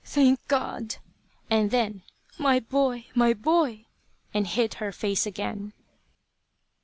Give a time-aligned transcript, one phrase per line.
[0.03, 0.95] "Thank God!"
[1.47, 2.01] and then,
[2.39, 3.05] "My boy!
[3.13, 3.85] My boy!"
[4.33, 5.73] and hid her face again.